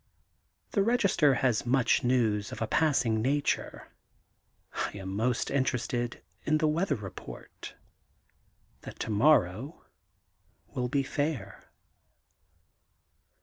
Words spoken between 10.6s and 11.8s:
will be fair.